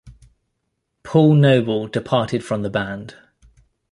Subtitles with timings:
[1.03, 3.15] Paul Noble departed from the band.